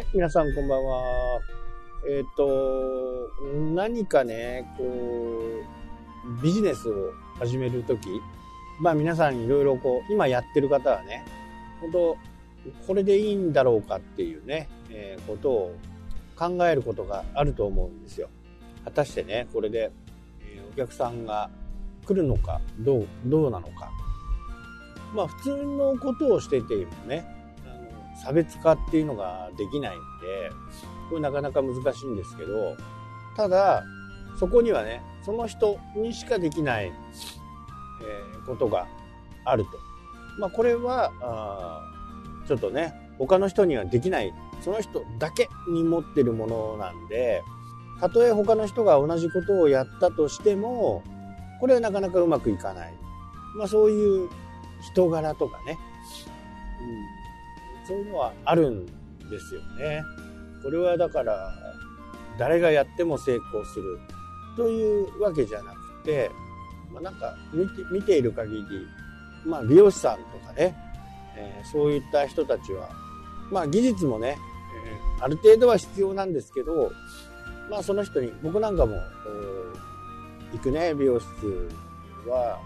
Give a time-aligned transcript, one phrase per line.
[0.00, 1.40] い、皆さんこんばんは。
[2.08, 3.30] えっ、と、
[3.74, 8.08] 何かね、こう、ビジネスを始めるとき、
[8.80, 11.24] まあ皆さんいろいろこう、今やってる方はね、
[11.80, 12.16] 本当
[12.86, 15.76] これでいいんだろうかっていうね、えー、ことを
[16.36, 18.28] 考えることがあると思うんですよ。
[18.84, 19.92] 果たしてね、これで、
[20.42, 21.50] え、お客さんが
[22.06, 23.90] 来るのか、どう、どうなのか。
[25.14, 27.39] まあ普通のことをしててもね、
[28.22, 30.50] 差別化っていうのができないんで、
[31.08, 32.76] これなかなか難しいんですけど、
[33.36, 33.82] ただ、
[34.38, 38.86] そこにはね、その人にしかできない、えー、ことが
[39.44, 39.70] あると。
[40.38, 41.82] まあ、これは、
[42.46, 47.42] ちょっとね、他の人にはできない、その人だけに持ってるものなんで、
[48.00, 51.02] たとえ他の人が同じことをやったとしても、
[51.60, 52.94] これはなかなかうまくいかない。
[53.56, 54.30] まあ、そういう
[54.80, 55.78] 人柄とかね、
[56.80, 57.19] うん
[57.86, 58.92] そういうのはあるんで
[59.38, 60.02] すよね。
[60.62, 61.52] これはだから
[62.38, 63.98] 誰がやっても成功する
[64.56, 66.30] というわけじゃなくて、
[66.92, 68.64] まあ、なんか見て見ている限り、
[69.44, 70.74] まあ、美容師さんとかね、
[71.36, 72.90] えー、そういった人たちは、
[73.50, 74.38] まあ、技術もね、
[75.18, 76.92] えー、ある程度は必要なんですけど、
[77.70, 78.96] まあ、その人に僕なんかも
[80.52, 81.26] 行くね美容室
[82.26, 82.58] は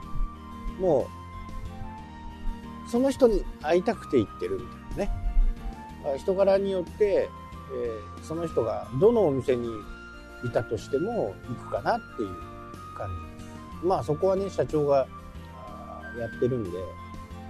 [0.80, 1.06] も
[2.86, 4.83] うその人に会いたくて行ってるみたいな。
[4.96, 5.10] ね。
[6.18, 9.68] 人柄によって、えー、その人がどのお店に
[10.44, 12.28] いたとしても行くかなっていう
[12.96, 13.44] 感じ。
[13.44, 15.06] ですまあそこはね社長が
[16.18, 16.70] やってるんで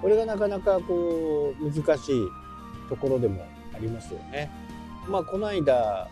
[0.00, 2.28] これがなかなかこう難しい
[2.88, 4.50] ところでもありますよね。
[5.08, 6.08] まあこの間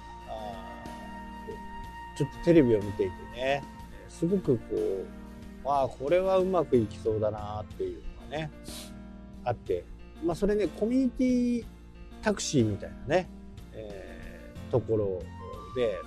[2.17, 3.65] ちょっとテレビを見ていてね
[4.09, 4.77] すごくこ
[5.65, 8.51] うああこれはうまくいきそうだなっていうのがね
[9.45, 9.92] あって。
[10.25, 11.65] まあ、それねコミュニティ
[12.23, 13.29] タクシーみたいなね、
[13.75, 15.23] えー、ところ
[15.75, 15.99] で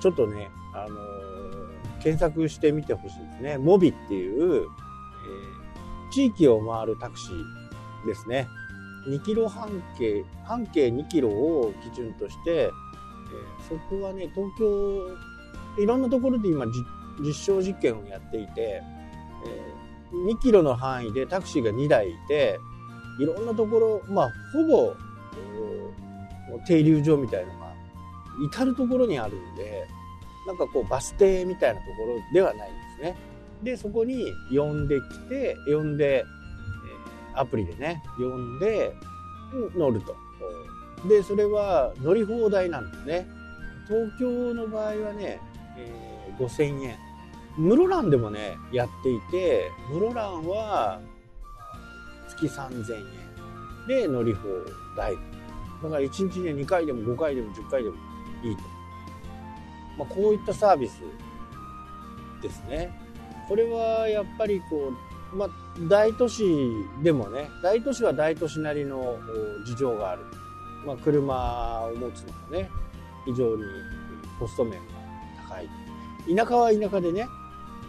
[0.00, 3.58] ちょっとね、あのー、検索してみてほしいですね。
[3.58, 8.48] モビっていう、えー、地域を回るタクシーですね。
[9.08, 12.70] 2キロ半径、半径2キロを基準として、えー、
[13.68, 16.66] そこはね、東京、いろんなところで今
[17.20, 18.82] 実証実験をやっていて、
[19.46, 22.58] えー、2キロの範囲でタクシーが2台いて、
[23.20, 24.94] いろんなところ、まあ、ほぼ、
[26.66, 27.74] 停留所みたいのが、
[28.46, 29.86] 至るところにあるんで、
[30.46, 33.16] なんかこう、バス停みたいなところではないんですね。
[33.62, 36.24] で、そこに呼んできて、呼んで、え
[37.34, 38.92] アプリでね、呼んで、
[39.76, 40.16] 乗ると。
[41.08, 43.26] で、それは乗り放題なんですね。
[43.86, 45.40] 東京の場合はね、
[45.76, 46.96] えー、5000円。
[47.58, 51.00] 室蘭でもね、やっていて、室蘭は
[52.40, 54.48] 月3000円で乗り放
[54.96, 55.16] 題。
[55.82, 57.96] だから1日に2回でも5回でも10回でも
[58.42, 58.62] いいと。
[59.98, 61.02] まあ、こういったサービス
[62.42, 62.90] ですね。
[63.48, 64.92] これはやっぱりこ
[65.32, 65.48] う、まあ、
[65.88, 66.44] 大都市
[67.02, 69.18] でもね、大都市は大都市なりの
[69.66, 70.22] 事情がある。
[70.86, 72.70] まあ、車を持つのがね、
[73.26, 73.62] 非常に
[74.38, 74.78] コスト面が
[75.48, 75.68] 高い。
[76.34, 77.26] 田舎は田舎でね、や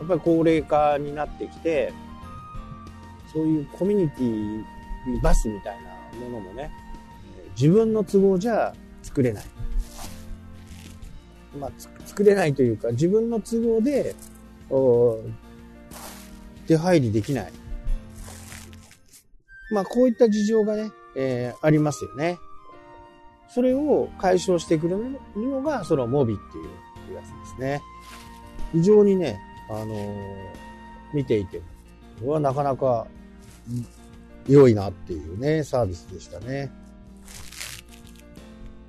[0.03, 1.93] っぱり高齢化になってきて、
[3.33, 6.71] そういうコミュニティバスみたいなものもね、
[7.59, 9.43] 自分の都合じゃ作れない。
[11.57, 11.71] まあ、
[12.05, 14.15] 作れないというか、自分の都合で、
[16.67, 17.51] 手入りできない。
[19.71, 22.37] まあ、こういった事情がね、えー、ありますよね。
[23.49, 27.81] それを解消してくれるのが、そのモビっていうやつですね。
[28.71, 30.35] 非常にね、あのー、
[31.13, 31.61] 見ていて、
[32.23, 33.07] はなかなか
[34.47, 36.71] 良いなっていうね、サービスでしたね。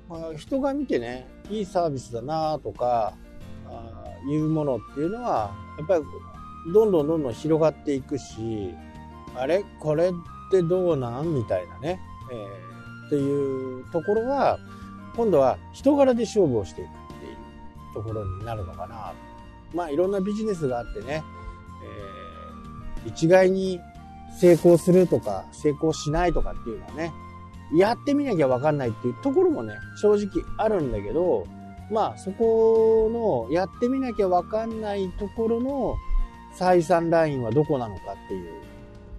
[0.09, 3.13] まあ、人が見てね、いいサービスだなとか、
[3.67, 6.03] あいうものっていうのは、やっぱり
[6.73, 8.73] どんどんどんどん広がっていくし、
[9.35, 10.11] あれこれっ
[10.51, 11.99] てどうなんみたいなね、
[12.31, 14.59] えー、っていうところは、
[15.15, 19.13] 今度は人柄で勝負をしていくっていうところになるのかな。
[19.73, 21.23] まあいろんなビジネスがあってね、
[23.05, 23.79] えー、一概に
[24.39, 27.13] 成功するとか、成功しないとかっていうのはね、
[27.73, 31.45] やってみなきゃわかんないっていうところもね、正直あるんだけど、
[31.91, 35.95] まあそこのやってみなきゃわかんないところの
[36.57, 38.61] 採算ラインはどこなのかっていう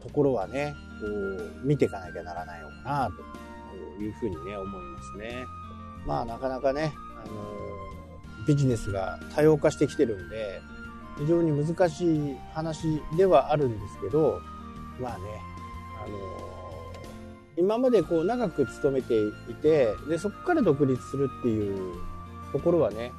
[0.02, 3.10] ところはね、こう見ていかなきゃならないのかな
[3.96, 5.44] というふうにね、思いますね。
[6.06, 6.92] まあなかなかね、
[7.24, 7.34] あの
[8.46, 10.60] ビジネスが多様化してきてるんで、
[11.18, 14.40] 非常に難しい話ではあるんですけど、
[15.00, 15.24] まあね、
[16.04, 16.54] あの
[17.56, 19.14] 今までこう長く勤めて
[19.50, 21.94] いてでそこから独立するっていう
[22.52, 23.12] ところはね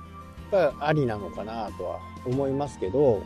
[0.51, 3.23] やっぱりありなのかなとは思いますけど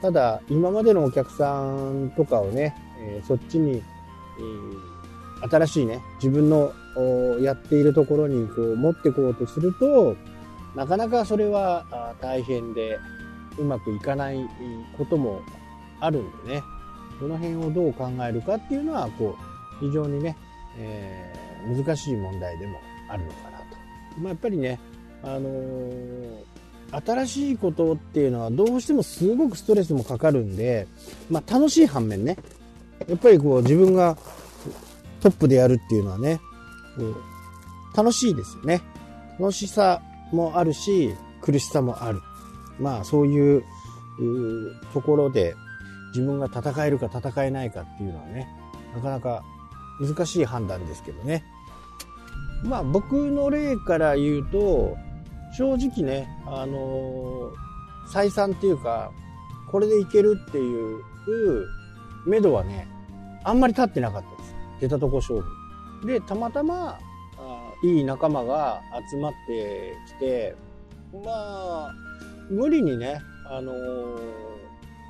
[0.00, 6.72] ただ今までのお客さんとかをね、えー、そっちに、えー、新しいね自分の
[7.40, 10.16] やっているところにこう持ってこうとすると
[10.76, 12.98] なかなかそれは大変で
[13.58, 14.38] うまくいかない
[14.98, 15.42] ことも
[16.00, 16.62] あるんでね。
[17.18, 19.36] その辺をどう考えるかっていうのはこ
[19.80, 20.36] う非常にね、
[20.78, 23.64] えー、難しい問題でもあるのかなと。
[24.18, 24.78] まあ、やっぱりね、
[25.22, 26.44] あのー、
[27.04, 30.86] 新しいことっていうのはどうしてもすごくストレスもかかるんで、
[31.30, 32.36] まあ、楽しい反面ね
[33.08, 34.16] やっぱりこう自分が
[35.20, 36.40] トップでやるっていうのはね
[37.96, 38.82] 楽しいですよね
[39.38, 40.02] 楽しさ
[40.32, 42.20] もあるし苦しさもある
[42.78, 43.64] まあそういう
[44.92, 45.54] ところで
[46.14, 48.48] 自分が戦えるか戦えないかっていうのはね、
[48.94, 49.42] なかなか
[50.00, 51.44] 難しい判断ですけどね。
[52.62, 54.96] まあ僕の例から言うと、
[55.56, 59.10] 正直ね、あのー、採算っていうか、
[59.70, 61.02] これでいけるっていう、
[62.26, 62.86] 目処はね、
[63.42, 64.54] あんまり立ってなかったです。
[64.80, 66.06] 出たとこ勝負。
[66.06, 66.98] で、たまたま、
[67.82, 70.54] いい仲間が集まってきて、
[71.12, 71.94] まあ、
[72.48, 73.20] 無理にね、
[73.50, 74.53] あのー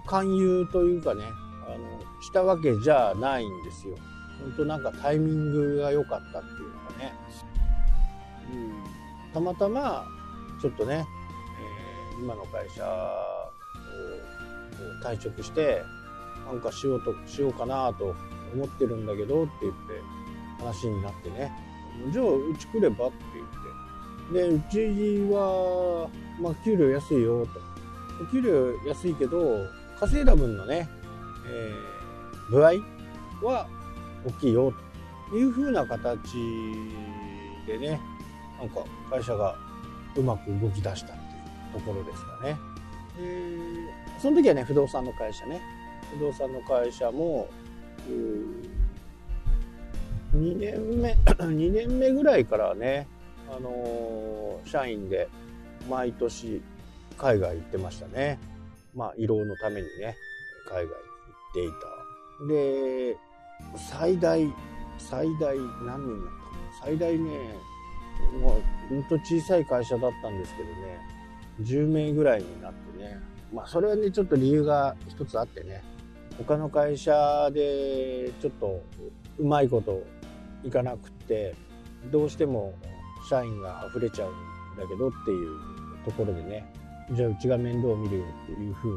[0.06, 1.24] 勧誘というかね
[1.66, 3.96] あのしたわけじゃないんですよ。
[4.40, 7.14] 本当なんかタイミングが良かったっていうのがね、
[8.52, 10.06] うん、たまたま
[10.60, 11.06] ちょっとね、
[12.16, 13.44] えー、今の会社を
[15.02, 15.82] 退職して
[16.46, 18.14] なんかしようとしようかなと
[18.54, 19.78] 思ってるんだけどって言って
[20.58, 21.52] 話になってね。
[22.12, 23.54] じゃあうち来ればって言って。
[24.32, 24.78] でうち
[25.32, 26.08] は、
[26.40, 27.60] まあ、給料安いよと。
[28.32, 29.58] 給料安いけど
[29.98, 30.88] 稼いだ分のね、
[31.46, 32.72] えー、具合
[33.42, 33.68] は
[34.26, 34.72] 大きいよ
[35.30, 36.34] というふうな形
[37.66, 38.00] でね
[38.58, 39.56] なんか会社が
[40.16, 42.56] うまく動き出したっていうところですかね。
[43.16, 45.60] でその時はね不動産の会社ね
[46.12, 47.48] 不動産の会社も
[50.34, 53.06] 2年目 2年目ぐらいからね、
[53.48, 55.28] あのー、社員で
[55.88, 56.60] 毎年
[57.16, 58.38] 海外行ってましたね。
[58.94, 60.16] まあ、移動のためにね、
[60.68, 60.98] 海外に行
[61.50, 62.46] っていた。
[62.46, 63.16] で、
[63.76, 64.52] 最大、
[64.98, 66.34] 最大何人だっ
[66.80, 67.30] た最大ね、
[68.40, 70.98] もう、ほんと小さい会社だったんですけどね、
[71.62, 73.20] 10名ぐらいになってね、
[73.52, 75.82] まあ、それはね、ちょっと理由が一つあってね、
[76.38, 78.82] 他の会社でちょっと
[79.38, 80.02] うまいこと
[80.64, 81.54] いかなくって、
[82.10, 82.74] どうしても
[83.28, 85.58] 社員が溢れちゃうんだけどっていう
[86.04, 86.66] ところでね、
[87.12, 88.96] じゃあうちが面倒を見るよっていう風に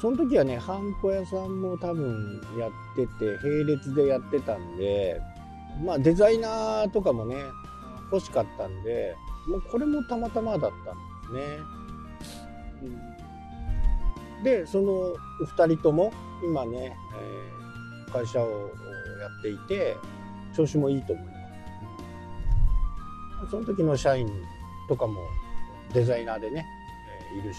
[0.00, 5.20] その時はねハンコ屋さんも多分やってて並列でやってたんで
[5.84, 7.36] まあデザイナーとかもね
[8.10, 9.14] 欲しかったんで
[9.46, 11.40] もうこれもたまたまだったんですね。
[14.38, 15.14] うん、でその
[15.46, 16.12] 2人とも
[16.42, 16.96] 今ね、
[18.06, 19.96] えー、会社をやっていて
[20.54, 21.32] 調子もいいと思いま
[23.44, 23.50] す。
[23.50, 24.28] その時の社員
[24.88, 25.20] とかも
[25.92, 26.66] デザイナーでね
[27.38, 27.58] いるし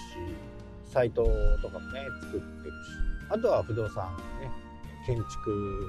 [0.92, 1.24] サイト
[1.62, 3.12] とかもね作ってるし。
[3.32, 4.06] あとは不動産
[4.42, 4.52] ね
[5.06, 5.88] 建築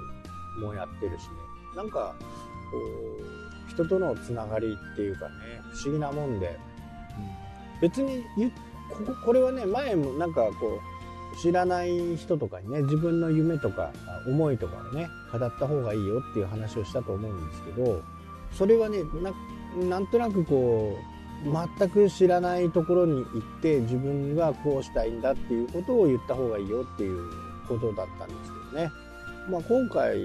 [0.61, 1.29] もやってるしね。
[1.77, 2.15] なんか
[2.71, 2.79] こ
[3.69, 5.35] う人とのつながりっていうかね
[5.73, 8.23] 不思議なもんで、うん、別に
[8.91, 10.79] こここれはね前もなんかこ
[11.35, 13.91] う知らない人とかにね自分の夢とか
[14.27, 18.03] 思いとかをね語った方がいいよっていう話をしたと思うんですけど
[18.53, 18.99] それはね
[19.89, 27.31] なんとなくこう全く知らないところに行って自分がこうしたいんだっていうことを言った方がいいよっていう
[27.67, 28.93] ことだったんですけどね。
[29.51, 30.23] まあ、今回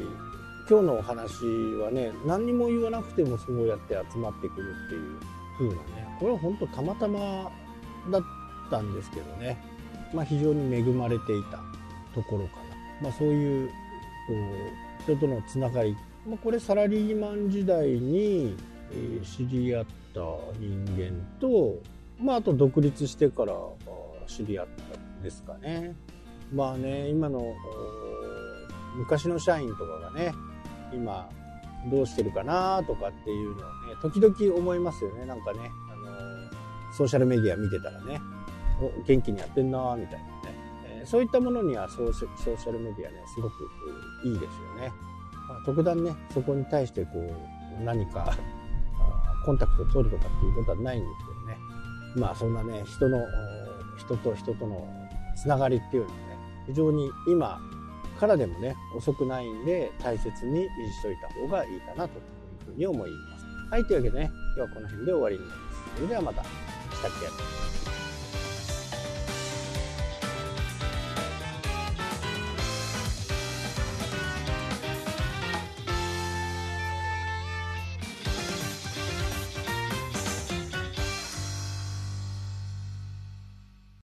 [0.70, 1.46] 今日のお話
[1.82, 5.20] はね何にも言わなくてもそうやって集まってくるっていう
[5.58, 7.52] 風なねこれは本当たまたま
[8.12, 8.22] だっ
[8.70, 9.58] たんですけどね、
[10.14, 11.60] まあ、非常に恵まれていた
[12.14, 12.58] ところか
[13.02, 13.74] な、まあ、そういうこ
[14.34, 15.96] う人とのつながり、
[16.28, 18.56] まあ、これサラリーマン時代に
[19.24, 20.22] 知り合った
[20.60, 21.76] 人間と、
[22.20, 23.54] まあ、あと独立してから
[24.28, 25.96] 知り合ったんですかね。
[26.54, 27.54] まあね、今の
[28.96, 30.34] 昔の社員とかがね、
[30.94, 31.30] 今
[31.92, 33.66] どうしてるかなとかっていうのをね、
[34.02, 35.26] 時々思いますよね。
[35.26, 35.60] なんかね、
[35.92, 38.22] あのソーシャルメディア見てたらね、
[38.82, 40.32] お元気にやってんなみたいなね、
[41.02, 43.70] え、そういったものにはソーシャルメディアね、すごく
[44.26, 44.50] いいですよ
[44.82, 44.92] ね。
[45.50, 48.34] まあ、特段ね、そこに対してこう、何か
[49.48, 51.58] コンタクトを取るとかっていうことはないんですけどね
[52.18, 53.26] まあそんなね人の
[53.98, 54.86] 人と人との
[55.36, 56.18] つながりっていうのはね
[56.68, 57.60] 非常に今
[58.18, 62.22] からでもね、遅くないんで、大切に維持しといた方がいいかなという
[62.66, 63.46] ふうに思います。
[63.70, 65.96] はい、というわけでね、今日はこの辺で終わりになります。
[65.96, 66.50] それではまた、し
[67.02, 68.07] たっけ